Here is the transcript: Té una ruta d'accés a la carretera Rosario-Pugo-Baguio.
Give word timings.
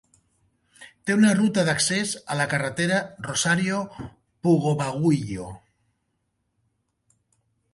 Té 1.09 1.17
una 1.17 1.33
ruta 1.39 1.65
d'accés 1.67 2.13
a 2.35 2.37
la 2.39 2.47
carretera 2.53 2.97
Rosario-Pugo-Baguio. 3.27 5.47